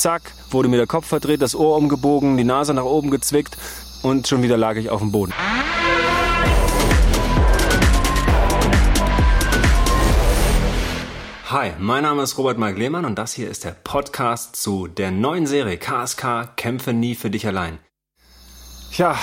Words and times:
zack, 0.00 0.32
wurde 0.50 0.68
mir 0.68 0.78
der 0.78 0.86
Kopf 0.86 1.06
verdreht, 1.06 1.42
das 1.42 1.54
Ohr 1.54 1.76
umgebogen, 1.76 2.38
die 2.38 2.44
Nase 2.44 2.72
nach 2.72 2.84
oben 2.84 3.10
gezwickt 3.10 3.58
und 4.02 4.26
schon 4.26 4.42
wieder 4.42 4.56
lag 4.56 4.76
ich 4.76 4.88
auf 4.88 5.00
dem 5.00 5.12
Boden. 5.12 5.34
Hi, 11.50 11.72
mein 11.78 12.04
Name 12.04 12.22
ist 12.22 12.38
Robert 12.38 12.56
Mark 12.56 12.78
Lehmann 12.78 13.04
und 13.04 13.18
das 13.18 13.34
hier 13.34 13.50
ist 13.50 13.64
der 13.64 13.72
Podcast 13.72 14.56
zu 14.56 14.86
der 14.86 15.10
neuen 15.10 15.46
Serie 15.46 15.76
KSK 15.76 16.56
Kämpfe 16.56 16.94
nie 16.94 17.14
für 17.14 17.28
dich 17.28 17.46
allein. 17.46 17.78
Ja, 18.92 19.18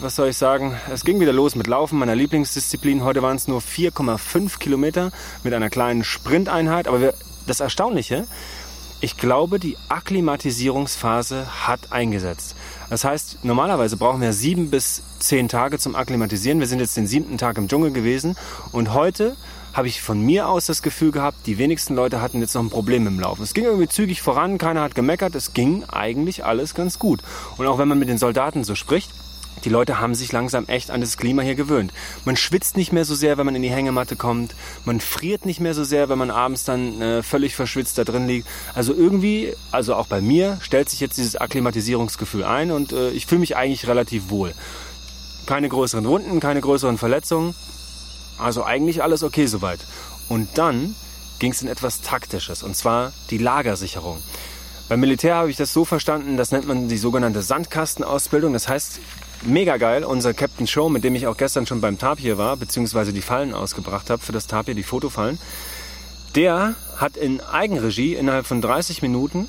was 0.00 0.16
soll 0.16 0.30
ich 0.30 0.36
sagen? 0.38 0.74
Es 0.92 1.04
ging 1.04 1.20
wieder 1.20 1.32
los 1.32 1.54
mit 1.54 1.66
Laufen, 1.66 1.98
meiner 1.98 2.16
Lieblingsdisziplin. 2.16 3.04
Heute 3.04 3.22
waren 3.22 3.36
es 3.36 3.46
nur 3.46 3.60
4,5 3.60 4.58
Kilometer 4.58 5.12
mit 5.44 5.52
einer 5.52 5.68
kleinen 5.68 6.02
Sprinteinheit. 6.02 6.88
Aber 6.88 7.00
wir, 7.00 7.14
das 7.46 7.60
Erstaunliche, 7.60 8.26
ich 9.02 9.16
glaube, 9.16 9.58
die 9.58 9.76
Akklimatisierungsphase 9.88 11.66
hat 11.66 11.90
eingesetzt. 11.90 12.54
Das 12.90 13.04
heißt, 13.04 13.44
normalerweise 13.44 13.96
brauchen 13.96 14.20
wir 14.20 14.32
sieben 14.32 14.70
bis 14.70 15.02
zehn 15.18 15.48
Tage 15.48 15.78
zum 15.78 15.94
Akklimatisieren. 15.96 16.60
Wir 16.60 16.66
sind 16.66 16.80
jetzt 16.80 16.96
den 16.96 17.06
siebten 17.06 17.38
Tag 17.38 17.56
im 17.56 17.68
Dschungel 17.68 17.92
gewesen 17.92 18.36
und 18.72 18.92
heute 18.92 19.36
habe 19.72 19.88
ich 19.88 20.02
von 20.02 20.20
mir 20.20 20.48
aus 20.48 20.66
das 20.66 20.82
Gefühl 20.82 21.12
gehabt, 21.12 21.46
die 21.46 21.56
wenigsten 21.56 21.94
Leute 21.94 22.20
hatten 22.20 22.40
jetzt 22.40 22.54
noch 22.54 22.62
ein 22.62 22.70
Problem 22.70 23.06
im 23.06 23.20
Laufen. 23.20 23.42
Es 23.42 23.54
ging 23.54 23.64
irgendwie 23.64 23.88
zügig 23.88 24.20
voran, 24.20 24.58
keiner 24.58 24.82
hat 24.82 24.94
gemeckert, 24.94 25.34
es 25.34 25.54
ging 25.54 25.84
eigentlich 25.84 26.44
alles 26.44 26.74
ganz 26.74 26.98
gut. 26.98 27.22
Und 27.56 27.66
auch 27.66 27.78
wenn 27.78 27.88
man 27.88 27.98
mit 27.98 28.08
den 28.08 28.18
Soldaten 28.18 28.64
so 28.64 28.74
spricht, 28.74 29.10
die 29.64 29.68
Leute 29.68 30.00
haben 30.00 30.14
sich 30.14 30.32
langsam 30.32 30.66
echt 30.68 30.90
an 30.90 31.00
das 31.00 31.16
Klima 31.16 31.42
hier 31.42 31.54
gewöhnt. 31.54 31.92
Man 32.24 32.36
schwitzt 32.36 32.76
nicht 32.76 32.92
mehr 32.92 33.04
so 33.04 33.14
sehr, 33.14 33.36
wenn 33.36 33.46
man 33.46 33.54
in 33.54 33.62
die 33.62 33.70
Hängematte 33.70 34.16
kommt. 34.16 34.54
Man 34.84 35.00
friert 35.00 35.44
nicht 35.44 35.60
mehr 35.60 35.74
so 35.74 35.84
sehr, 35.84 36.08
wenn 36.08 36.18
man 36.18 36.30
abends 36.30 36.64
dann 36.64 37.00
äh, 37.00 37.22
völlig 37.22 37.54
verschwitzt 37.54 37.98
da 37.98 38.04
drin 38.04 38.26
liegt. 38.26 38.48
Also 38.74 38.94
irgendwie, 38.94 39.52
also 39.70 39.94
auch 39.94 40.06
bei 40.06 40.20
mir, 40.20 40.58
stellt 40.62 40.88
sich 40.88 41.00
jetzt 41.00 41.18
dieses 41.18 41.36
Akklimatisierungsgefühl 41.36 42.44
ein 42.44 42.70
und 42.70 42.92
äh, 42.92 43.10
ich 43.10 43.26
fühle 43.26 43.40
mich 43.40 43.56
eigentlich 43.56 43.86
relativ 43.86 44.30
wohl. 44.30 44.54
Keine 45.46 45.68
größeren 45.68 46.06
Wunden, 46.06 46.40
keine 46.40 46.60
größeren 46.60 46.96
Verletzungen. 46.96 47.54
Also 48.38 48.64
eigentlich 48.64 49.02
alles 49.02 49.22
okay 49.22 49.46
soweit. 49.46 49.80
Und 50.28 50.56
dann 50.56 50.94
ging 51.38 51.52
es 51.52 51.60
in 51.60 51.68
etwas 51.68 52.00
Taktisches, 52.00 52.62
und 52.62 52.76
zwar 52.76 53.12
die 53.30 53.38
Lagersicherung. 53.38 54.18
Beim 54.88 55.00
Militär 55.00 55.36
habe 55.36 55.50
ich 55.50 55.56
das 55.56 55.72
so 55.72 55.84
verstanden, 55.84 56.36
das 56.36 56.50
nennt 56.50 56.66
man 56.66 56.88
die 56.88 56.98
sogenannte 56.98 57.42
Sandkastenausbildung. 57.42 58.52
Das 58.52 58.68
heißt, 58.68 59.00
mega 59.42 59.76
geil. 59.76 60.04
Unser 60.04 60.34
Captain 60.34 60.66
Show, 60.66 60.88
mit 60.88 61.04
dem 61.04 61.14
ich 61.14 61.26
auch 61.26 61.36
gestern 61.36 61.66
schon 61.66 61.80
beim 61.80 61.98
Tapir 61.98 62.38
war, 62.38 62.56
beziehungsweise 62.56 63.12
die 63.12 63.22
Fallen 63.22 63.54
ausgebracht 63.54 64.10
habe 64.10 64.22
für 64.22 64.32
das 64.32 64.46
Tapir, 64.46 64.74
die 64.74 64.82
Fotofallen, 64.82 65.38
der 66.34 66.74
hat 66.96 67.16
in 67.16 67.40
Eigenregie 67.40 68.14
innerhalb 68.14 68.46
von 68.46 68.60
30 68.60 69.02
Minuten 69.02 69.48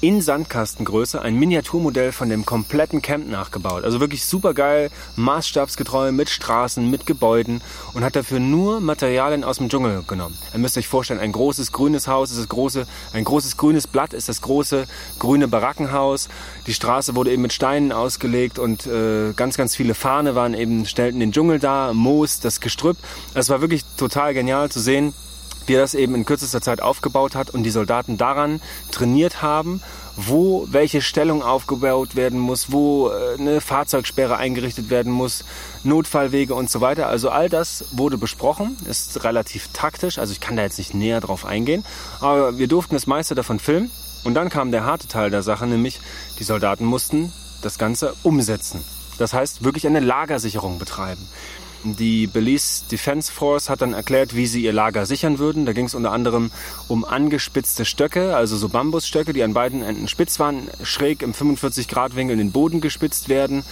in 0.00 0.20
Sandkastengröße 0.20 1.20
ein 1.22 1.36
Miniaturmodell 1.36 2.12
von 2.12 2.28
dem 2.28 2.44
kompletten 2.44 3.02
Camp 3.02 3.28
nachgebaut. 3.28 3.84
Also 3.84 4.00
wirklich 4.00 4.24
super 4.24 4.54
geil, 4.54 4.90
maßstabsgetreu 5.16 6.12
mit 6.12 6.28
Straßen, 6.28 6.88
mit 6.90 7.06
Gebäuden 7.06 7.62
und 7.94 8.04
hat 8.04 8.16
dafür 8.16 8.40
nur 8.40 8.80
Materialien 8.80 9.44
aus 9.44 9.58
dem 9.58 9.68
Dschungel 9.68 10.02
genommen. 10.06 10.36
Ihr 10.52 10.58
müsst 10.58 10.76
euch 10.76 10.88
vorstellen, 10.88 11.20
ein 11.20 11.32
großes 11.32 11.72
grünes 11.72 12.08
Haus 12.08 12.30
ist 12.30 12.38
das 12.38 12.48
große, 12.48 12.86
ein 13.12 13.24
großes 13.24 13.56
grünes 13.56 13.86
Blatt 13.86 14.12
ist 14.12 14.28
das 14.28 14.42
große 14.42 14.86
grüne 15.18 15.48
Barackenhaus. 15.48 16.28
Die 16.66 16.74
Straße 16.74 17.14
wurde 17.14 17.32
eben 17.32 17.42
mit 17.42 17.52
Steinen 17.52 17.92
ausgelegt 17.92 18.58
und 18.58 18.86
äh, 18.86 19.32
ganz, 19.34 19.56
ganz 19.56 19.74
viele 19.74 19.94
Fahne 19.94 20.34
waren 20.34 20.54
eben, 20.54 20.86
stellten 20.86 21.20
den 21.20 21.32
Dschungel 21.32 21.58
da, 21.58 21.92
Moos, 21.92 22.40
das 22.40 22.60
Gestrüpp. 22.60 22.98
Es 23.34 23.48
war 23.48 23.60
wirklich 23.60 23.84
total 23.96 24.34
genial 24.34 24.70
zu 24.70 24.80
sehen, 24.80 25.14
wie 25.66 25.74
er 25.74 25.80
das 25.80 25.94
eben 25.94 26.14
in 26.14 26.24
kürzester 26.24 26.60
Zeit 26.60 26.80
aufgebaut 26.80 27.34
hat 27.34 27.50
und 27.50 27.62
die 27.62 27.70
Soldaten 27.70 28.16
daran 28.16 28.60
trainiert 28.90 29.42
haben, 29.42 29.82
wo 30.16 30.66
welche 30.70 31.02
Stellung 31.02 31.42
aufgebaut 31.42 32.16
werden 32.16 32.40
muss, 32.40 32.72
wo 32.72 33.10
äh, 33.10 33.38
eine 33.38 33.60
Fahrzeugsperre 33.60 34.36
eingerichtet 34.36 34.88
werden 34.90 35.12
muss, 35.12 35.44
Notfallwege 35.84 36.54
und 36.54 36.70
so 36.70 36.80
weiter. 36.80 37.08
Also 37.08 37.30
all 37.30 37.48
das 37.48 37.84
wurde 37.92 38.16
besprochen, 38.16 38.76
ist 38.88 39.24
relativ 39.24 39.68
taktisch, 39.72 40.18
also 40.18 40.32
ich 40.32 40.40
kann 40.40 40.56
da 40.56 40.62
jetzt 40.62 40.78
nicht 40.78 40.94
näher 40.94 41.20
drauf 41.20 41.44
eingehen, 41.44 41.84
aber 42.20 42.58
wir 42.58 42.68
durften 42.68 42.94
das 42.94 43.06
meiste 43.06 43.34
davon 43.34 43.58
filmen 43.58 43.90
und 44.24 44.34
dann 44.34 44.48
kam 44.48 44.70
der 44.70 44.84
harte 44.84 45.06
Teil 45.06 45.30
der 45.30 45.42
Sache, 45.42 45.66
nämlich 45.66 46.00
die 46.38 46.44
Soldaten 46.44 46.84
mussten 46.84 47.32
das 47.62 47.78
Ganze 47.78 48.14
umsetzen. 48.22 48.84
Das 49.18 49.32
heißt, 49.32 49.64
wirklich 49.64 49.86
eine 49.86 50.00
Lagersicherung 50.00 50.78
betreiben. 50.78 51.26
Die 51.84 52.26
Belize 52.26 52.84
Defense 52.90 53.30
Force 53.30 53.68
hat 53.68 53.82
dann 53.82 53.92
erklärt, 53.92 54.34
wie 54.34 54.46
sie 54.46 54.62
ihr 54.62 54.72
Lager 54.72 55.06
sichern 55.06 55.38
würden. 55.38 55.66
Da 55.66 55.72
ging 55.72 55.86
es 55.86 55.94
unter 55.94 56.12
anderem 56.12 56.50
um 56.88 57.04
angespitzte 57.04 57.84
Stöcke, 57.84 58.36
also 58.36 58.56
so 58.56 58.68
Bambusstöcke, 58.68 59.32
die 59.32 59.42
an 59.42 59.54
beiden 59.54 59.82
Enden 59.82 60.08
spitz 60.08 60.38
waren, 60.38 60.68
schräg 60.82 61.22
im 61.22 61.34
45 61.34 61.88
Grad 61.88 62.16
Winkel 62.16 62.34
in 62.34 62.38
den 62.38 62.52
Boden 62.52 62.80
gespitzt 62.80 63.28
werden 63.28 63.64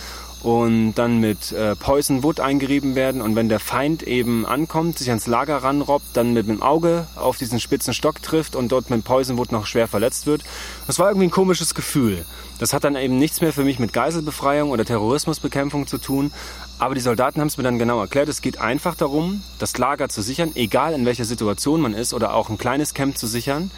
und 0.45 0.93
dann 0.95 1.21
mit 1.21 1.53
äh, 1.53 1.75
Poison 1.75 2.23
Wood 2.23 2.39
eingerieben 2.39 2.95
werden. 2.95 3.23
Und 3.23 3.35
wenn 3.35 3.49
der 3.49 3.61
Feind 3.61 4.03
eben 4.03 4.45
ankommt, 4.45 4.99
sich 4.99 5.09
ans 5.09 5.27
Lager 5.27 5.57
ranrobbt, 5.57 6.09
dann 6.13 6.35
mit 6.35 6.47
dem 6.47 6.63
Auge 6.63 7.07
auf 7.17 7.39
diesen 7.39 7.61
spitzen 7.61 7.95
Stock 7.95 8.23
trifft 8.23 8.55
und 8.55 8.71
dort 8.71 8.91
mit 8.91 9.05
Poison 9.05 9.39
Wood 9.39 9.53
noch 9.53 9.65
schwer 9.65 9.89
verletzt 9.89 10.27
wird. 10.27 10.43
Das 10.87 10.99
war 10.99 11.09
irgendwie 11.09 11.29
ein 11.29 11.31
komisches 11.31 11.75
Gefühl. 11.75 12.27
Das 12.59 12.75
hat 12.75 12.85
dann 12.85 12.95
eben 12.95 13.19
nichts 13.19 13.41
mehr 13.41 13.55
für 13.55 13.65
mich 13.65 13.79
mit 13.79 13.95
Geiselbefreiung 13.95 14.71
oder 14.71 14.85
Terrorismusbekämpfung 14.85 15.87
zu 15.87 15.97
tun. 15.97 16.31
Aber 16.79 16.95
die 16.95 17.01
Soldaten 17.01 17.41
haben 17.41 17.49
es 17.49 17.57
mir 17.57 17.65
dann 17.65 17.79
genau 17.79 17.99
erklärt. 17.99 18.29
Es 18.29 18.43
geht 18.43 18.61
einfach 18.61 18.95
darum, 18.97 19.43
das 19.59 19.79
Lager 19.79 20.11
zu 20.11 20.21
sichern, 20.21 20.53
egal 20.57 20.93
in 20.93 21.07
welcher 21.07 21.25
Situation 21.25 21.81
man 21.81 21.95
ist 21.95 22.13
oder 22.13 22.35
auch 22.35 22.51
ein 22.51 22.59
kleines 22.59 22.93
Camp 22.93 23.17
zu 23.17 23.27
sichern. 23.27 23.71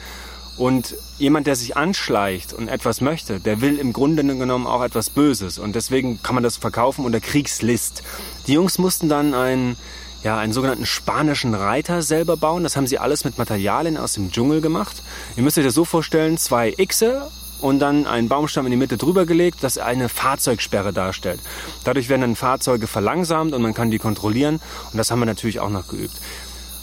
Und 0.57 0.95
jemand, 1.19 1.47
der 1.47 1.57
sich 1.57 1.77
anschleicht 1.77 2.53
und 2.53 2.69
etwas 2.69 3.01
möchte, 3.01 3.41
der 3.41 3.61
will 3.61 3.79
im 3.79 3.93
Grunde 3.93 4.25
genommen 4.25 4.67
auch 4.67 4.83
etwas 4.83 5.11
Böses. 5.11 5.59
Und 5.59 5.77
deswegen 5.77 6.23
kann 6.23 6.35
man 6.35 6.45
das 6.45 6.57
verkaufen 6.57 7.05
unter 7.05 7.21
Kriegslist. 7.21 8.03
Die 8.47 8.55
Jungs 8.55 8.79
mussten 8.79 9.09
dann 9.09 9.35
einen, 9.35 9.77
ja, 10.23 10.39
einen 10.39 10.55
sogenannten 10.55 10.87
spanischen 10.87 11.55
Reiter 11.55 12.01
selber 12.01 12.39
bauen. 12.39 12.63
Das 12.63 12.77
haben 12.77 12.87
sie 12.87 12.99
alles 12.99 13.25
mit 13.25 13.37
Materialien 13.37 13.99
aus 13.99 14.15
dem 14.15 14.33
Dschungel 14.33 14.63
gemacht. 14.63 15.03
Ihr 15.37 15.43
müsst 15.43 15.59
euch 15.59 15.65
das 15.65 15.75
so 15.75 15.85
vorstellen, 15.85 16.39
zwei 16.39 16.71
Xe 16.71 17.29
und 17.61 17.79
dann 17.79 18.07
einen 18.07 18.29
Baumstamm 18.29 18.67
in 18.67 18.71
die 18.71 18.77
Mitte 18.77 18.97
drüber 18.97 19.27
gelegt, 19.27 19.59
das 19.63 19.79
eine 19.79 20.09
Fahrzeugsperre 20.09 20.93
darstellt. 20.93 21.41
Dadurch 21.85 22.09
werden 22.09 22.23
dann 22.23 22.37
Fahrzeuge 22.37 22.87
verlangsamt 22.87 23.53
und 23.55 23.63
man 23.63 23.75
kann 23.75 23.91
die 23.91 23.99
kontrollieren. 23.99 24.61
Und 24.91 24.97
das 24.97 25.11
haben 25.11 25.19
wir 25.19 25.27
natürlich 25.27 25.61
auch 25.61 25.71
noch 25.71 25.89
geübt. 25.89 26.17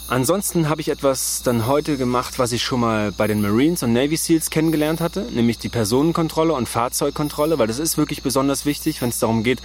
Ansonsten 0.06 0.68
habe 0.68 0.82
ich 0.82 0.90
etwas 0.90 1.42
dann 1.42 1.66
heute 1.66 1.96
gemacht, 1.96 2.38
was 2.38 2.52
ich 2.52 2.62
schon 2.62 2.80
mal 2.80 3.10
bei 3.10 3.26
den 3.26 3.40
Marines 3.40 3.82
und 3.82 3.94
Navy 3.94 4.16
Seals 4.16 4.50
kennengelernt 4.50 5.00
hatte, 5.00 5.22
nämlich 5.22 5.58
die 5.58 5.70
Personenkontrolle 5.70 6.52
und 6.52 6.68
Fahrzeugkontrolle, 6.68 7.58
weil 7.58 7.68
das 7.68 7.78
ist 7.78 7.96
wirklich 7.96 8.22
besonders 8.22 8.66
wichtig, 8.66 9.00
wenn 9.00 9.08
es 9.08 9.18
darum 9.18 9.42
geht, 9.42 9.62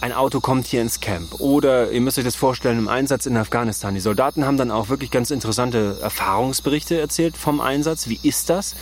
ein 0.00 0.12
Auto 0.12 0.40
kommt 0.40 0.66
hier 0.66 0.80
ins 0.80 1.00
Camp. 1.00 1.40
Oder 1.40 1.90
ihr 1.90 2.00
müsst 2.00 2.18
euch 2.18 2.24
das 2.24 2.36
vorstellen, 2.36 2.78
im 2.78 2.88
Einsatz 2.88 3.26
in 3.26 3.36
Afghanistan. 3.36 3.92
Die 3.92 4.00
Soldaten 4.00 4.46
haben 4.46 4.56
dann 4.56 4.70
auch 4.70 4.88
wirklich 4.90 5.10
ganz 5.10 5.32
interessante 5.32 5.98
Erfahrungsberichte 6.00 6.98
erzählt 6.98 7.36
vom 7.36 7.60
Einsatz. 7.60 8.08
Wie 8.08 8.20
ist 8.22 8.48
das? 8.48 8.76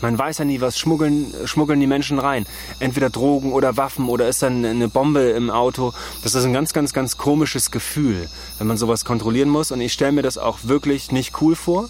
Man 0.00 0.18
weiß 0.18 0.38
ja 0.38 0.44
nie, 0.44 0.60
was 0.60 0.78
schmuggeln, 0.78 1.32
schmuggeln 1.44 1.80
die 1.80 1.86
Menschen 1.86 2.18
rein. 2.18 2.46
Entweder 2.78 3.10
Drogen 3.10 3.52
oder 3.52 3.76
Waffen 3.76 4.08
oder 4.08 4.28
ist 4.28 4.42
dann 4.42 4.64
eine 4.64 4.88
Bombe 4.88 5.20
im 5.30 5.50
Auto. 5.50 5.92
Das 6.22 6.34
ist 6.34 6.44
ein 6.44 6.52
ganz, 6.52 6.72
ganz, 6.72 6.92
ganz 6.92 7.16
komisches 7.16 7.70
Gefühl, 7.70 8.28
wenn 8.58 8.66
man 8.66 8.76
sowas 8.76 9.04
kontrollieren 9.04 9.48
muss. 9.48 9.70
Und 9.70 9.80
ich 9.80 9.92
stelle 9.92 10.12
mir 10.12 10.22
das 10.22 10.38
auch 10.38 10.58
wirklich 10.62 11.12
nicht 11.12 11.40
cool 11.40 11.56
vor. 11.56 11.88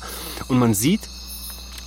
Und 0.48 0.58
man 0.58 0.74
sieht, 0.74 1.00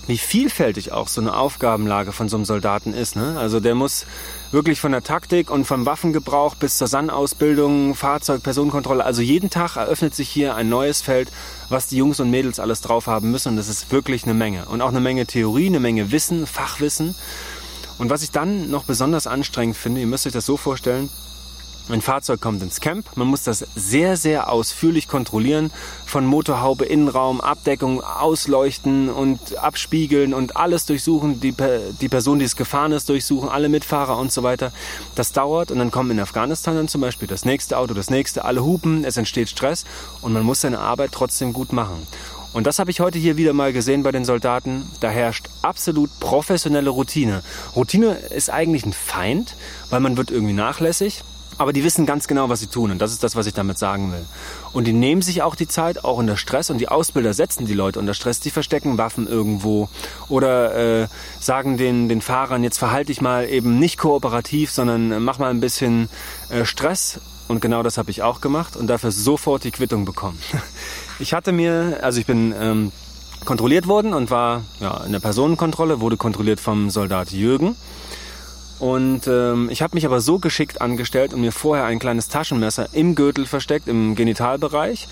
wie 0.10 0.18
vielfältig 0.18 0.92
auch 0.92 1.08
so 1.08 1.22
eine 1.22 1.38
Aufgabenlage 1.38 2.12
von 2.12 2.30
so 2.30 2.38
einem 2.38 2.44
Soldaten 2.44 2.96
ist. 2.96 3.16
Ne? 3.16 3.38
Also 3.38 3.60
der 3.60 3.76
muss 3.76 4.08
wirklich 4.52 4.82
von 4.82 4.92
der 4.92 5.04
Taktik 5.04 5.52
und 5.52 5.66
vom 5.66 5.86
Waffengebrauch 5.86 6.56
bis 6.56 6.78
zur 6.78 6.88
Sandausbildung, 6.88 7.94
Fahrzeug, 7.94 8.42
Personenkontrolle. 8.42 9.06
Also 9.06 9.22
jeden 9.22 9.52
Tag 9.52 9.76
eröffnet 9.76 10.16
sich 10.16 10.28
hier 10.28 10.56
ein 10.56 10.68
neues 10.68 11.04
Feld, 11.04 11.32
was 11.70 11.86
die 11.86 11.98
Jungs 11.98 12.20
und 12.20 12.32
Mädels 12.32 12.60
alles 12.60 12.82
drauf 12.82 13.06
haben 13.06 13.30
müssen. 13.30 13.50
Und 13.50 13.58
das 13.58 13.70
ist 13.70 13.92
wirklich 13.92 14.24
eine 14.24 14.34
Menge. 14.34 14.66
Und 14.66 14.82
auch 14.82 14.90
eine 14.90 15.00
Menge 15.00 15.28
Theorie, 15.28 15.68
eine 15.68 15.80
Menge 15.80 16.12
Wissen, 16.12 16.48
Fachwissen. 16.48 17.14
Und 18.00 18.10
was 18.10 18.24
ich 18.24 18.32
dann 18.32 18.72
noch 18.72 18.86
besonders 18.86 19.28
anstrengend 19.28 19.78
finde, 19.78 20.02
ihr 20.02 20.08
müsst 20.08 20.26
euch 20.26 20.34
das 20.34 20.46
so 20.46 20.58
vorstellen, 20.58 21.12
ein 21.94 22.02
Fahrzeug 22.02 22.40
kommt 22.42 22.62
ins 22.62 22.82
Camp. 22.82 23.06
Man 23.16 23.28
muss 23.28 23.44
das 23.44 23.66
sehr, 23.76 24.16
sehr 24.18 24.52
ausführlich 24.52 25.08
kontrollieren. 25.08 25.72
Von 26.06 26.26
Motorhaube, 26.26 26.86
Innenraum, 26.86 27.42
Abdeckung, 27.42 28.04
Ausleuchten 28.04 29.10
und 29.10 29.58
abspiegeln 29.58 30.34
und 30.34 30.56
alles 30.56 30.86
durchsuchen. 30.86 31.40
Die, 31.40 31.54
die 32.00 32.10
Person, 32.10 32.40
die 32.40 32.46
es 32.46 32.56
gefahren 32.56 32.92
ist, 32.92 33.10
durchsuchen, 33.10 33.50
alle 33.50 33.70
Mitfahrer 33.70 34.18
und 34.18 34.32
so 34.32 34.44
weiter. 34.44 34.72
Das 35.16 35.32
dauert 35.32 35.72
und 35.72 35.80
dann 35.80 35.92
kommt 35.92 36.12
in 36.12 36.20
Afghanistan 36.20 36.76
dann 36.76 36.88
zum 36.88 37.02
Beispiel 37.02 37.28
das 37.28 37.46
nächste 37.46 37.78
Auto, 37.78 37.94
das 37.94 38.10
nächste, 38.10 38.46
alle 38.46 38.64
hupen, 38.64 39.04
es 39.04 39.18
entsteht 39.18 39.50
Stress 39.50 39.86
und 40.22 40.34
man 40.34 40.44
muss 40.44 40.62
seine 40.62 40.80
Arbeit 40.80 41.12
trotzdem 41.12 41.54
gut 41.54 41.74
machen. 41.74 42.06
Und 42.52 42.66
das 42.66 42.80
habe 42.80 42.90
ich 42.90 43.00
heute 43.00 43.20
hier 43.20 43.38
wieder 43.38 43.54
mal 43.54 43.74
gesehen 43.74 44.02
bei 44.02 44.12
den 44.12 44.26
Soldaten. 44.26 44.90
Da 45.02 45.10
herrscht 45.10 45.48
absolut 45.62 46.10
professionelle 46.20 46.90
Routine. 46.90 47.44
Routine 47.76 48.14
ist 48.14 48.50
eigentlich 48.50 48.86
ein 48.86 48.94
Feind, 48.94 49.56
weil 49.90 50.00
man 50.00 50.18
wird 50.18 50.32
irgendwie 50.32 50.54
nachlässig 50.54 51.24
Aber 51.58 51.74
die 51.74 51.84
wissen 51.84 52.06
ganz 52.06 52.28
genau, 52.28 52.48
was 52.48 52.62
sie 52.62 52.68
tun. 52.68 52.92
Und 52.92 53.00
das 53.00 53.12
ist 53.12 53.24
das, 53.24 53.36
was 53.36 53.46
ich 53.46 53.54
damit 53.54 53.78
sagen 53.78 54.12
will. 54.12 54.26
Und 54.72 54.86
die 54.86 54.94
nehmen 54.94 55.22
sich 55.22 55.42
auch 55.42 55.56
die 55.56 55.68
Zeit, 55.68 56.04
auch 56.06 56.18
unter 56.18 56.38
Stress. 56.38 56.70
Und 56.70 56.78
die 56.78 56.88
Ausbilder 56.88 57.34
setzen 57.34 57.66
die 57.66 57.74
Leute 57.74 58.00
unter 58.00 58.14
Stress. 58.14 58.40
Die 58.40 58.50
verstecken 58.50 58.98
Waffen 58.98 59.28
irgendwo. 59.28 59.90
Oder 60.30 61.02
äh, 61.04 61.08
sagen 61.40 61.78
den, 61.78 62.08
den 62.08 62.22
Fahrern, 62.22 62.64
jetzt 62.64 62.78
verhalte 62.78 63.08
dich 63.08 63.20
mal 63.20 63.50
eben 63.50 63.78
nicht 63.80 63.98
kooperativ, 63.98 64.72
sondern 64.72 65.12
äh, 65.12 65.20
mach 65.20 65.40
mal 65.40 65.50
ein 65.50 65.60
bisschen 65.60 66.08
äh, 66.50 66.64
Stress. 66.64 67.20
Und 67.50 67.62
genau 67.62 67.82
das 67.82 67.98
habe 67.98 68.12
ich 68.12 68.22
auch 68.22 68.42
gemacht 68.42 68.78
und 68.78 68.88
dafür 68.88 69.12
sofort 69.12 69.64
die 69.64 69.72
Quittung 69.72 70.06
bekommen. 70.06 70.40
Ich 71.22 71.34
hatte 71.34 71.52
mir, 71.52 72.00
also 72.02 72.18
ich 72.18 72.26
bin 72.26 72.56
ähm, 72.58 72.94
kontrolliert 73.44 73.88
worden 73.88 74.14
und 74.14 74.32
war 74.32 74.64
ja, 74.80 75.04
in 75.04 75.12
der 75.12 75.20
Personenkontrolle, 75.20 76.00
wurde 76.00 76.16
kontrolliert 76.16 76.62
vom 76.62 76.90
Soldat 76.90 77.32
Jürgen. 77.32 77.76
Und 78.80 79.28
ähm, 79.28 79.70
ich 79.70 79.82
habe 79.82 79.96
mich 79.96 80.06
aber 80.06 80.22
so 80.22 80.40
geschickt 80.40 80.82
angestellt 80.82 81.34
und 81.34 81.42
mir 81.42 81.52
vorher 81.52 81.86
ein 81.86 82.00
kleines 82.00 82.30
Taschenmesser 82.30 82.90
im 82.94 83.14
Gürtel 83.14 83.46
versteckt, 83.46 83.88
im 83.88 84.16
Genitalbereich. 84.16 85.08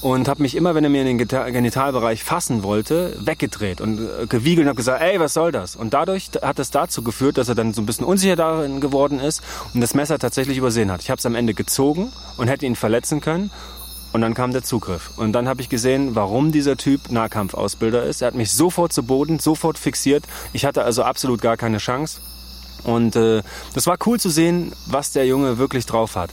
Und 0.00 0.28
habe 0.28 0.42
mich 0.42 0.54
immer, 0.54 0.76
wenn 0.76 0.84
er 0.84 0.90
mir 0.90 1.04
in 1.04 1.18
den 1.18 1.26
Genitalbereich 1.26 2.22
fassen 2.22 2.62
wollte, 2.62 3.16
weggedreht 3.18 3.80
und 3.80 3.98
äh, 3.98 4.26
gewiegelt 4.28 4.66
und 4.66 4.68
habe 4.68 4.76
gesagt, 4.76 5.02
ey, 5.02 5.18
was 5.18 5.34
soll 5.34 5.50
das? 5.50 5.74
Und 5.74 5.92
dadurch 5.92 6.30
hat 6.40 6.60
es 6.60 6.70
dazu 6.70 7.02
geführt, 7.02 7.36
dass 7.36 7.48
er 7.48 7.56
dann 7.56 7.74
so 7.74 7.82
ein 7.82 7.86
bisschen 7.86 8.06
unsicher 8.06 8.36
darin 8.36 8.80
geworden 8.80 9.18
ist 9.18 9.42
und 9.74 9.80
das 9.80 9.94
Messer 9.94 10.20
tatsächlich 10.20 10.56
übersehen 10.56 10.92
hat. 10.92 11.02
Ich 11.02 11.10
habe 11.10 11.18
es 11.18 11.26
am 11.26 11.34
Ende 11.34 11.52
gezogen 11.52 12.12
und 12.36 12.46
hätte 12.46 12.64
ihn 12.64 12.76
verletzen 12.76 13.20
können. 13.20 13.50
Und 14.12 14.20
dann 14.20 14.34
kam 14.34 14.52
der 14.52 14.62
Zugriff. 14.62 15.10
Und 15.16 15.32
dann 15.32 15.48
habe 15.48 15.60
ich 15.60 15.68
gesehen, 15.68 16.14
warum 16.14 16.52
dieser 16.52 16.76
Typ 16.76 17.10
Nahkampfausbilder 17.10 18.04
ist. 18.04 18.22
Er 18.22 18.28
hat 18.28 18.34
mich 18.34 18.52
sofort 18.52 18.92
zu 18.92 19.02
Boden, 19.02 19.38
sofort 19.38 19.78
fixiert. 19.78 20.24
Ich 20.52 20.64
hatte 20.64 20.82
also 20.84 21.02
absolut 21.02 21.42
gar 21.42 21.56
keine 21.56 21.78
Chance. 21.78 22.20
Und 22.84 23.16
äh, 23.16 23.42
das 23.74 23.86
war 23.86 23.96
cool 24.06 24.18
zu 24.18 24.30
sehen, 24.30 24.72
was 24.86 25.12
der 25.12 25.26
Junge 25.26 25.58
wirklich 25.58 25.86
drauf 25.86 26.16
hat. 26.16 26.30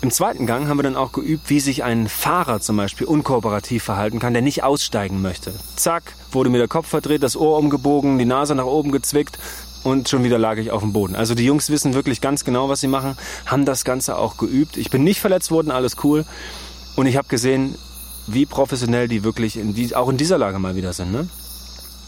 Im 0.00 0.12
zweiten 0.12 0.46
Gang 0.46 0.68
haben 0.68 0.78
wir 0.78 0.84
dann 0.84 0.94
auch 0.94 1.10
geübt, 1.10 1.50
wie 1.50 1.58
sich 1.58 1.82
ein 1.82 2.08
Fahrer 2.08 2.60
zum 2.60 2.76
Beispiel 2.76 3.06
unkooperativ 3.06 3.82
verhalten 3.82 4.20
kann, 4.20 4.32
der 4.32 4.42
nicht 4.42 4.62
aussteigen 4.62 5.20
möchte. 5.20 5.52
Zack, 5.74 6.14
wurde 6.30 6.50
mir 6.50 6.58
der 6.58 6.68
Kopf 6.68 6.86
verdreht, 6.86 7.24
das 7.24 7.36
Ohr 7.36 7.58
umgebogen, 7.58 8.16
die 8.16 8.24
Nase 8.24 8.54
nach 8.54 8.64
oben 8.64 8.92
gezwickt 8.92 9.38
und 9.82 10.08
schon 10.08 10.22
wieder 10.22 10.38
lag 10.38 10.56
ich 10.58 10.70
auf 10.70 10.82
dem 10.82 10.92
Boden. 10.92 11.16
Also 11.16 11.34
die 11.34 11.44
Jungs 11.44 11.68
wissen 11.70 11.94
wirklich 11.94 12.20
ganz 12.20 12.44
genau, 12.44 12.68
was 12.68 12.80
sie 12.80 12.86
machen, 12.86 13.16
haben 13.46 13.64
das 13.64 13.84
Ganze 13.84 14.16
auch 14.18 14.36
geübt. 14.36 14.76
Ich 14.76 14.90
bin 14.90 15.02
nicht 15.02 15.20
verletzt 15.20 15.50
worden, 15.50 15.72
alles 15.72 15.96
cool. 16.04 16.24
Und 16.94 17.06
ich 17.06 17.16
habe 17.16 17.28
gesehen, 17.28 17.74
wie 18.28 18.46
professionell 18.46 19.08
die 19.08 19.24
wirklich 19.24 19.56
in 19.56 19.74
die, 19.74 19.96
auch 19.96 20.08
in 20.08 20.16
dieser 20.16 20.38
Lage 20.38 20.58
mal 20.58 20.76
wieder 20.76 20.92
sind. 20.92 21.10
Ne? 21.10 21.28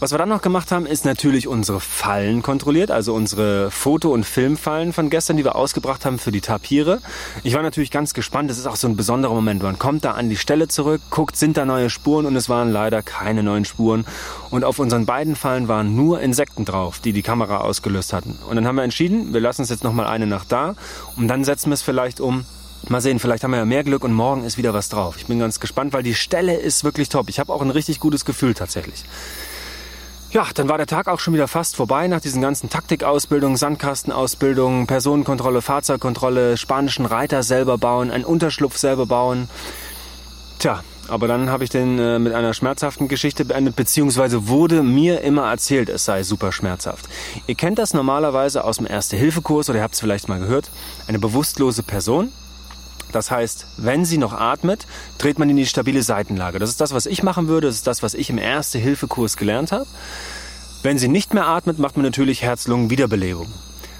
Was 0.01 0.11
wir 0.11 0.17
dann 0.17 0.29
noch 0.29 0.41
gemacht 0.41 0.71
haben, 0.71 0.87
ist 0.87 1.05
natürlich 1.05 1.47
unsere 1.47 1.79
Fallen 1.79 2.41
kontrolliert, 2.41 2.89
also 2.89 3.13
unsere 3.13 3.69
Foto- 3.69 4.11
und 4.11 4.25
Filmfallen 4.25 4.93
von 4.93 5.11
gestern, 5.11 5.37
die 5.37 5.43
wir 5.43 5.55
ausgebracht 5.55 6.05
haben 6.05 6.17
für 6.17 6.31
die 6.31 6.41
Tapire. 6.41 7.03
Ich 7.43 7.53
war 7.53 7.61
natürlich 7.61 7.91
ganz 7.91 8.15
gespannt, 8.15 8.49
das 8.49 8.57
ist 8.57 8.65
auch 8.65 8.77
so 8.77 8.87
ein 8.87 8.95
besonderer 8.95 9.35
Moment. 9.35 9.61
Man 9.61 9.77
kommt 9.77 10.03
da 10.03 10.13
an 10.13 10.27
die 10.27 10.37
Stelle 10.37 10.67
zurück, 10.67 11.01
guckt, 11.11 11.37
sind 11.37 11.55
da 11.55 11.65
neue 11.65 11.91
Spuren 11.91 12.25
und 12.25 12.35
es 12.35 12.49
waren 12.49 12.71
leider 12.71 13.03
keine 13.03 13.43
neuen 13.43 13.63
Spuren. 13.63 14.07
Und 14.49 14.63
auf 14.63 14.79
unseren 14.79 15.05
beiden 15.05 15.35
Fallen 15.35 15.67
waren 15.67 15.95
nur 15.95 16.19
Insekten 16.19 16.65
drauf, 16.65 16.97
die 16.97 17.13
die 17.13 17.21
Kamera 17.21 17.57
ausgelöst 17.57 18.11
hatten. 18.11 18.39
Und 18.49 18.55
dann 18.55 18.65
haben 18.65 18.77
wir 18.77 18.83
entschieden, 18.83 19.35
wir 19.35 19.39
lassen 19.39 19.61
es 19.61 19.69
jetzt 19.69 19.83
nochmal 19.83 20.07
eine 20.07 20.25
Nacht 20.25 20.51
da 20.51 20.73
und 21.15 21.27
dann 21.27 21.43
setzen 21.43 21.69
wir 21.69 21.75
es 21.75 21.83
vielleicht 21.83 22.19
um 22.19 22.45
Mal 22.89 22.99
sehen, 22.99 23.19
vielleicht 23.19 23.43
haben 23.43 23.51
wir 23.51 23.57
ja 23.57 23.65
mehr 23.65 23.83
Glück 23.83 24.03
und 24.03 24.11
morgen 24.11 24.43
ist 24.43 24.57
wieder 24.57 24.73
was 24.73 24.89
drauf. 24.89 25.15
Ich 25.17 25.27
bin 25.27 25.37
ganz 25.37 25.59
gespannt, 25.59 25.93
weil 25.93 26.01
die 26.01 26.15
Stelle 26.15 26.55
ist 26.55 26.83
wirklich 26.83 27.09
top. 27.09 27.29
Ich 27.29 27.39
habe 27.39 27.53
auch 27.53 27.61
ein 27.61 27.69
richtig 27.69 27.99
gutes 27.99 28.25
Gefühl 28.25 28.55
tatsächlich. 28.55 29.03
Ja, 30.31 30.47
dann 30.55 30.69
war 30.69 30.77
der 30.77 30.87
Tag 30.87 31.09
auch 31.09 31.19
schon 31.19 31.33
wieder 31.33 31.49
fast 31.49 31.75
vorbei 31.75 32.07
nach 32.07 32.21
diesen 32.21 32.41
ganzen 32.41 32.69
Taktikausbildungen, 32.69 33.57
Sandkastenausbildungen, 33.57 34.87
Personenkontrolle, 34.87 35.61
Fahrzeugkontrolle, 35.61 36.55
spanischen 36.55 37.05
Reiter 37.05 37.43
selber 37.43 37.77
bauen, 37.77 38.11
einen 38.11 38.23
Unterschlupf 38.23 38.77
selber 38.77 39.05
bauen. 39.05 39.49
Tja, 40.57 40.85
aber 41.09 41.27
dann 41.27 41.49
habe 41.49 41.65
ich 41.65 41.69
den 41.69 41.99
äh, 41.99 42.17
mit 42.17 42.33
einer 42.33 42.53
schmerzhaften 42.53 43.09
Geschichte 43.09 43.43
beendet, 43.43 43.75
beziehungsweise 43.75 44.47
wurde 44.47 44.83
mir 44.83 45.19
immer 45.19 45.51
erzählt, 45.51 45.89
es 45.89 46.05
sei 46.05 46.23
super 46.23 46.53
schmerzhaft. 46.53 47.09
Ihr 47.47 47.55
kennt 47.55 47.77
das 47.77 47.93
normalerweise 47.93 48.63
aus 48.63 48.77
dem 48.77 48.87
Erste-Hilfe-Kurs 48.87 49.69
oder 49.69 49.79
ihr 49.79 49.83
habt 49.83 49.95
es 49.95 49.99
vielleicht 49.99 50.29
mal 50.29 50.39
gehört. 50.39 50.71
Eine 51.07 51.19
bewusstlose 51.19 51.83
Person, 51.83 52.31
das 53.11 53.31
heißt, 53.31 53.65
wenn 53.77 54.05
sie 54.05 54.17
noch 54.17 54.33
atmet, 54.33 54.87
dreht 55.17 55.39
man 55.39 55.49
in 55.49 55.57
die 55.57 55.65
stabile 55.65 56.03
Seitenlage. 56.03 56.59
Das 56.59 56.69
ist 56.69 56.81
das, 56.81 56.93
was 56.93 57.05
ich 57.05 57.23
machen 57.23 57.47
würde. 57.47 57.67
Das 57.67 57.75
ist 57.75 57.87
das, 57.87 58.03
was 58.03 58.13
ich 58.13 58.29
im 58.29 58.37
Erste-Hilfe-Kurs 58.37 59.37
gelernt 59.37 59.71
habe. 59.71 59.87
Wenn 60.83 60.97
sie 60.97 61.07
nicht 61.07 61.33
mehr 61.33 61.45
atmet, 61.45 61.79
macht 61.79 61.97
man 61.97 62.05
natürlich 62.05 62.41
Herz-Lungen-Wiederbelebung. 62.41 63.47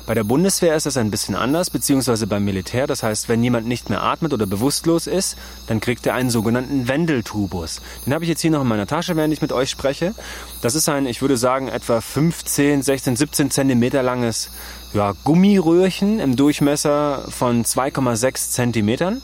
Bei 0.05 0.15
der 0.15 0.23
Bundeswehr 0.23 0.75
ist 0.75 0.85
das 0.85 0.97
ein 0.97 1.11
bisschen 1.11 1.35
anders, 1.35 1.69
beziehungsweise 1.69 2.25
beim 2.27 2.43
Militär. 2.43 2.87
Das 2.87 3.03
heißt, 3.03 3.29
wenn 3.29 3.43
jemand 3.43 3.67
nicht 3.67 3.89
mehr 3.89 4.01
atmet 4.01 4.33
oder 4.33 4.45
bewusstlos 4.45 5.07
ist, 5.07 5.37
dann 5.67 5.79
kriegt 5.79 6.05
er 6.07 6.15
einen 6.15 6.29
sogenannten 6.29 6.87
Wendeltubus. 6.87 7.81
Den 8.05 8.13
habe 8.13 8.23
ich 8.23 8.29
jetzt 8.29 8.41
hier 8.41 8.51
noch 8.51 8.61
in 8.61 8.67
meiner 8.67 8.87
Tasche, 8.87 9.15
während 9.15 9.33
ich 9.33 9.41
mit 9.41 9.51
euch 9.51 9.69
spreche. 9.69 10.13
Das 10.61 10.75
ist 10.75 10.89
ein, 10.89 11.05
ich 11.05 11.21
würde 11.21 11.37
sagen, 11.37 11.67
etwa 11.67 12.01
15, 12.01 12.81
16, 12.81 13.15
17 13.15 13.51
Zentimeter 13.51 14.01
langes 14.01 14.49
ja, 14.93 15.13
Gummiröhrchen 15.23 16.19
im 16.19 16.35
Durchmesser 16.35 17.25
von 17.29 17.63
2,6 17.63 18.51
Zentimetern 18.51 19.21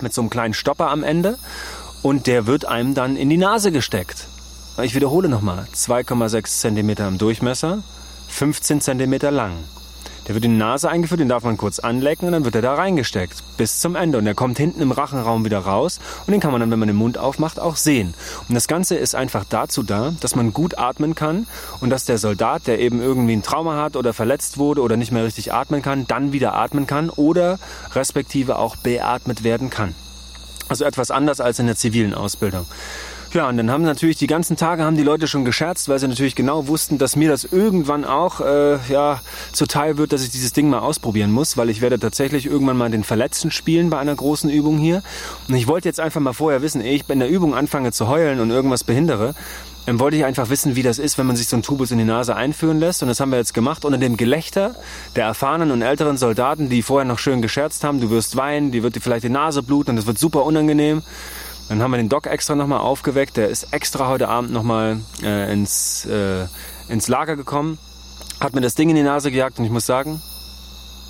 mit 0.00 0.12
so 0.12 0.20
einem 0.20 0.30
kleinen 0.30 0.54
Stopper 0.54 0.90
am 0.90 1.02
Ende. 1.02 1.38
Und 2.02 2.26
der 2.26 2.46
wird 2.46 2.66
einem 2.66 2.94
dann 2.94 3.16
in 3.16 3.30
die 3.30 3.38
Nase 3.38 3.72
gesteckt. 3.72 4.26
Ich 4.82 4.94
wiederhole 4.94 5.28
nochmal, 5.28 5.66
2,6 5.74 6.60
Zentimeter 6.60 7.08
im 7.08 7.16
Durchmesser, 7.16 7.82
15 8.28 8.80
Zentimeter 8.80 9.30
lang. 9.30 9.54
Der 10.26 10.34
wird 10.34 10.44
in 10.44 10.52
die 10.52 10.58
Nase 10.58 10.88
eingeführt, 10.88 11.20
den 11.20 11.28
darf 11.28 11.44
man 11.44 11.56
kurz 11.56 11.78
anlecken 11.78 12.26
und 12.26 12.32
dann 12.32 12.44
wird 12.44 12.54
er 12.54 12.62
da 12.62 12.74
reingesteckt. 12.74 13.42
Bis 13.56 13.80
zum 13.80 13.94
Ende. 13.94 14.18
Und 14.18 14.24
der 14.24 14.34
kommt 14.34 14.56
hinten 14.56 14.80
im 14.80 14.90
Rachenraum 14.90 15.44
wieder 15.44 15.58
raus 15.58 16.00
und 16.26 16.32
den 16.32 16.40
kann 16.40 16.52
man 16.52 16.60
dann, 16.60 16.70
wenn 16.70 16.78
man 16.78 16.88
den 16.88 16.96
Mund 16.96 17.18
aufmacht, 17.18 17.60
auch 17.60 17.76
sehen. 17.76 18.14
Und 18.48 18.54
das 18.54 18.66
Ganze 18.66 18.96
ist 18.96 19.14
einfach 19.14 19.44
dazu 19.48 19.82
da, 19.82 20.14
dass 20.20 20.34
man 20.34 20.52
gut 20.52 20.78
atmen 20.78 21.14
kann 21.14 21.46
und 21.80 21.90
dass 21.90 22.04
der 22.06 22.18
Soldat, 22.18 22.66
der 22.66 22.80
eben 22.80 23.02
irgendwie 23.02 23.36
ein 23.36 23.42
Trauma 23.42 23.82
hat 23.82 23.96
oder 23.96 24.14
verletzt 24.14 24.56
wurde 24.56 24.80
oder 24.80 24.96
nicht 24.96 25.12
mehr 25.12 25.24
richtig 25.24 25.52
atmen 25.52 25.82
kann, 25.82 26.06
dann 26.06 26.32
wieder 26.32 26.54
atmen 26.54 26.86
kann 26.86 27.10
oder 27.10 27.58
respektive 27.94 28.56
auch 28.56 28.76
beatmet 28.76 29.44
werden 29.44 29.68
kann. 29.68 29.94
Also 30.68 30.84
etwas 30.84 31.10
anders 31.10 31.40
als 31.40 31.58
in 31.58 31.66
der 31.66 31.76
zivilen 31.76 32.14
Ausbildung. 32.14 32.64
Ja, 33.34 33.48
und 33.48 33.56
dann 33.56 33.68
haben 33.68 33.82
natürlich 33.82 34.16
die 34.16 34.28
ganzen 34.28 34.56
Tage 34.56 34.84
haben 34.84 34.96
die 34.96 35.02
Leute 35.02 35.26
schon 35.26 35.44
gescherzt, 35.44 35.88
weil 35.88 35.98
sie 35.98 36.06
natürlich 36.06 36.36
genau 36.36 36.68
wussten, 36.68 36.98
dass 36.98 37.16
mir 37.16 37.28
das 37.28 37.42
irgendwann 37.42 38.04
auch 38.04 38.40
äh, 38.40 38.78
ja 38.88 39.20
zuteil 39.52 39.98
wird, 39.98 40.12
dass 40.12 40.22
ich 40.22 40.30
dieses 40.30 40.52
Ding 40.52 40.70
mal 40.70 40.78
ausprobieren 40.78 41.32
muss, 41.32 41.56
weil 41.56 41.68
ich 41.68 41.80
werde 41.80 41.98
tatsächlich 41.98 42.46
irgendwann 42.46 42.76
mal 42.76 42.92
den 42.92 43.02
Verletzten 43.02 43.50
spielen 43.50 43.90
bei 43.90 43.98
einer 43.98 44.14
großen 44.14 44.48
Übung 44.48 44.78
hier. 44.78 45.02
Und 45.48 45.56
ich 45.56 45.66
wollte 45.66 45.88
jetzt 45.88 45.98
einfach 45.98 46.20
mal 46.20 46.32
vorher 46.32 46.62
wissen, 46.62 46.80
ehe 46.80 46.94
ich 46.94 47.10
in 47.10 47.18
der 47.18 47.28
Übung 47.28 47.56
anfange 47.56 47.90
zu 47.90 48.06
heulen 48.06 48.38
und 48.38 48.52
irgendwas 48.52 48.84
behindere, 48.84 49.34
dann 49.86 49.98
wollte 49.98 50.16
ich 50.16 50.24
einfach 50.24 50.48
wissen, 50.48 50.76
wie 50.76 50.84
das 50.84 51.00
ist, 51.00 51.18
wenn 51.18 51.26
man 51.26 51.34
sich 51.34 51.48
so 51.48 51.56
einen 51.56 51.64
Tubus 51.64 51.90
in 51.90 51.98
die 51.98 52.04
Nase 52.04 52.36
einführen 52.36 52.78
lässt. 52.78 53.02
Und 53.02 53.08
das 53.08 53.18
haben 53.18 53.30
wir 53.30 53.38
jetzt 53.38 53.52
gemacht 53.52 53.84
unter 53.84 53.98
dem 53.98 54.16
Gelächter 54.16 54.76
der 55.16 55.26
erfahrenen 55.26 55.72
und 55.72 55.82
älteren 55.82 56.16
Soldaten, 56.16 56.68
die 56.68 56.82
vorher 56.82 57.04
noch 57.04 57.18
schön 57.18 57.42
gescherzt 57.42 57.82
haben. 57.82 58.00
Du 58.00 58.10
wirst 58.10 58.36
weinen, 58.36 58.70
die 58.70 58.84
wird 58.84 58.94
dir 58.94 59.00
vielleicht 59.00 59.24
die 59.24 59.28
Nase 59.28 59.62
bluten 59.64 59.90
und 59.90 59.96
das 59.96 60.06
wird 60.06 60.18
super 60.18 60.44
unangenehm. 60.44 61.02
Dann 61.68 61.82
haben 61.82 61.90
wir 61.90 61.96
den 61.96 62.08
Doc 62.08 62.26
extra 62.26 62.54
nochmal 62.54 62.80
aufgeweckt. 62.80 63.36
Der 63.36 63.48
ist 63.48 63.72
extra 63.72 64.08
heute 64.08 64.28
Abend 64.28 64.52
nochmal 64.52 65.00
äh, 65.22 65.52
ins, 65.52 66.04
äh, 66.06 66.46
ins 66.88 67.08
Lager 67.08 67.36
gekommen, 67.36 67.78
hat 68.40 68.54
mir 68.54 68.60
das 68.60 68.74
Ding 68.74 68.90
in 68.90 68.96
die 68.96 69.02
Nase 69.02 69.30
gejagt 69.30 69.58
und 69.58 69.64
ich 69.64 69.70
muss 69.70 69.86
sagen, 69.86 70.20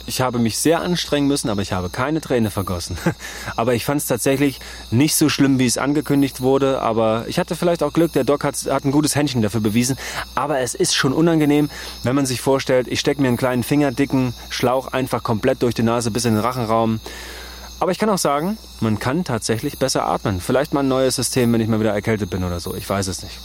ich 0.06 0.20
habe 0.20 0.38
mich 0.38 0.58
sehr 0.58 0.82
anstrengen 0.82 1.28
müssen, 1.28 1.48
aber 1.48 1.62
ich 1.62 1.72
habe 1.72 1.88
keine 1.88 2.20
Träne 2.20 2.50
vergossen. 2.50 2.98
aber 3.56 3.74
ich 3.74 3.84
fand 3.84 4.00
es 4.00 4.06
tatsächlich 4.06 4.60
nicht 4.90 5.14
so 5.14 5.28
schlimm, 5.28 5.58
wie 5.58 5.66
es 5.66 5.78
angekündigt 5.78 6.40
wurde. 6.40 6.80
Aber 6.82 7.24
ich 7.28 7.38
hatte 7.38 7.56
vielleicht 7.56 7.82
auch 7.82 7.92
Glück, 7.92 8.12
der 8.12 8.24
Doc 8.24 8.44
hat, 8.44 8.56
hat 8.68 8.84
ein 8.84 8.92
gutes 8.92 9.16
Händchen 9.16 9.42
dafür 9.42 9.60
bewiesen. 9.60 9.96
Aber 10.34 10.60
es 10.60 10.74
ist 10.74 10.94
schon 10.94 11.12
unangenehm, 11.12 11.70
wenn 12.02 12.14
man 12.14 12.26
sich 12.26 12.40
vorstellt, 12.40 12.86
ich 12.88 13.00
stecke 13.00 13.22
mir 13.22 13.28
einen 13.28 13.36
kleinen 13.36 13.62
fingerdicken 13.62 14.34
Schlauch 14.50 14.88
einfach 14.88 15.22
komplett 15.22 15.62
durch 15.62 15.74
die 15.74 15.82
Nase 15.82 16.10
bis 16.10 16.24
in 16.24 16.34
den 16.34 16.42
Rachenraum. 16.42 17.00
Aber 17.80 17.92
ich 17.92 17.98
kann 17.98 18.08
auch 18.08 18.18
sagen, 18.18 18.56
man 18.80 18.98
kann 18.98 19.24
tatsächlich 19.24 19.78
besser 19.78 20.06
atmen. 20.06 20.40
Vielleicht 20.40 20.72
mal 20.72 20.80
ein 20.80 20.88
neues 20.88 21.16
System, 21.16 21.52
wenn 21.52 21.60
ich 21.60 21.68
mal 21.68 21.80
wieder 21.80 21.92
erkältet 21.92 22.30
bin 22.30 22.44
oder 22.44 22.60
so. 22.60 22.74
Ich 22.74 22.88
weiß 22.88 23.08
es 23.08 23.22
nicht. 23.22 23.38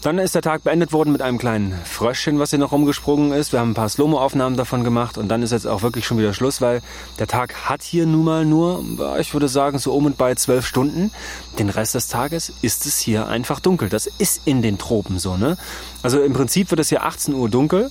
Dann 0.00 0.18
ist 0.18 0.36
der 0.36 0.42
Tag 0.42 0.62
beendet 0.62 0.92
worden 0.92 1.10
mit 1.10 1.22
einem 1.22 1.38
kleinen 1.38 1.74
Fröschchen, 1.84 2.38
was 2.38 2.50
hier 2.50 2.60
noch 2.60 2.70
rumgesprungen 2.70 3.32
ist. 3.32 3.52
Wir 3.52 3.58
haben 3.58 3.72
ein 3.72 3.74
paar 3.74 3.88
Slomo-Aufnahmen 3.88 4.56
davon 4.56 4.84
gemacht 4.84 5.18
und 5.18 5.26
dann 5.26 5.42
ist 5.42 5.50
jetzt 5.50 5.66
auch 5.66 5.82
wirklich 5.82 6.06
schon 6.06 6.18
wieder 6.18 6.32
Schluss, 6.32 6.60
weil 6.60 6.82
der 7.18 7.26
Tag 7.26 7.68
hat 7.68 7.82
hier 7.82 8.06
nun 8.06 8.24
mal 8.24 8.44
nur, 8.44 8.84
ich 9.18 9.32
würde 9.32 9.48
sagen, 9.48 9.80
so 9.80 9.92
um 9.94 10.06
und 10.06 10.16
bei 10.16 10.36
zwölf 10.36 10.64
Stunden. 10.64 11.10
Den 11.58 11.68
Rest 11.68 11.96
des 11.96 12.06
Tages 12.06 12.52
ist 12.62 12.86
es 12.86 12.98
hier 12.98 13.26
einfach 13.26 13.58
dunkel. 13.58 13.88
Das 13.88 14.06
ist 14.06 14.42
in 14.44 14.62
den 14.62 14.78
Tropen 14.78 15.18
so, 15.18 15.36
ne? 15.36 15.56
Also 16.00 16.22
im 16.22 16.32
Prinzip 16.32 16.70
wird 16.70 16.78
es 16.78 16.90
hier 16.90 17.02
18 17.02 17.34
Uhr 17.34 17.48
dunkel 17.48 17.90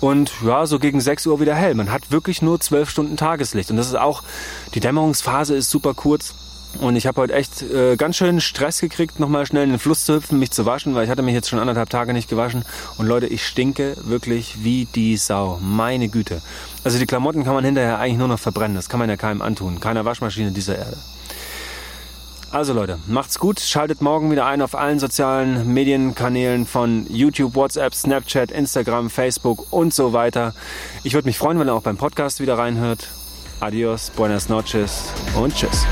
und 0.00 0.32
ja, 0.44 0.66
so 0.66 0.78
gegen 0.78 1.00
6 1.00 1.26
Uhr 1.26 1.40
wieder 1.40 1.54
hell. 1.54 1.74
Man 1.74 1.92
hat 1.92 2.10
wirklich 2.10 2.42
nur 2.42 2.60
12 2.60 2.90
Stunden 2.90 3.16
Tageslicht 3.16 3.70
und 3.70 3.76
das 3.76 3.86
ist 3.86 3.98
auch, 3.98 4.22
die 4.74 4.80
Dämmerungsphase 4.80 5.54
ist 5.54 5.70
super 5.70 5.94
kurz. 5.94 6.34
Und 6.78 6.94
ich 6.94 7.08
habe 7.08 7.20
heute 7.20 7.34
echt 7.34 7.62
äh, 7.62 7.96
ganz 7.96 8.16
schön 8.16 8.40
Stress 8.40 8.80
gekriegt, 8.80 9.18
nochmal 9.18 9.44
schnell 9.44 9.64
in 9.64 9.70
den 9.70 9.78
Fluss 9.80 10.04
zu 10.04 10.14
hüpfen, 10.14 10.38
mich 10.38 10.52
zu 10.52 10.66
waschen, 10.66 10.94
weil 10.94 11.04
ich 11.04 11.10
hatte 11.10 11.22
mich 11.22 11.34
jetzt 11.34 11.48
schon 11.48 11.58
anderthalb 11.58 11.90
Tage 11.90 12.12
nicht 12.12 12.28
gewaschen. 12.28 12.64
Und 12.96 13.06
Leute, 13.06 13.26
ich 13.26 13.44
stinke 13.44 13.96
wirklich 14.04 14.62
wie 14.62 14.84
die 14.84 15.16
Sau. 15.16 15.58
Meine 15.60 16.08
Güte. 16.08 16.40
Also 16.84 16.98
die 17.00 17.06
Klamotten 17.06 17.42
kann 17.42 17.54
man 17.54 17.64
hinterher 17.64 17.98
eigentlich 17.98 18.18
nur 18.18 18.28
noch 18.28 18.38
verbrennen. 18.38 18.76
Das 18.76 18.88
kann 18.88 19.00
man 19.00 19.08
ja 19.08 19.16
keinem 19.16 19.42
antun. 19.42 19.80
Keiner 19.80 20.04
Waschmaschine 20.04 20.52
dieser 20.52 20.78
Erde. 20.78 20.96
Also 22.52 22.72
Leute, 22.72 22.98
macht's 23.06 23.38
gut. 23.38 23.60
Schaltet 23.60 24.00
morgen 24.00 24.30
wieder 24.32 24.44
ein 24.44 24.60
auf 24.60 24.74
allen 24.74 24.98
sozialen 24.98 25.72
Medienkanälen 25.72 26.66
von 26.66 27.06
YouTube, 27.08 27.54
WhatsApp, 27.54 27.94
Snapchat, 27.94 28.50
Instagram, 28.50 29.08
Facebook 29.08 29.72
und 29.72 29.94
so 29.94 30.12
weiter. 30.12 30.52
Ich 31.04 31.14
würde 31.14 31.28
mich 31.28 31.38
freuen, 31.38 31.60
wenn 31.60 31.68
ihr 31.68 31.74
auch 31.74 31.82
beim 31.82 31.96
Podcast 31.96 32.40
wieder 32.40 32.58
reinhört. 32.58 33.08
Adios, 33.60 34.10
buenas 34.10 34.48
noches 34.48 35.12
und 35.36 35.54
tschüss. 35.54 35.86